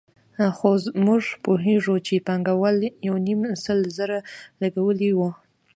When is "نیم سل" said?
3.27-3.79